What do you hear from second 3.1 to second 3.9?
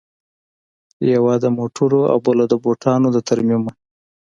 د ترمیم وه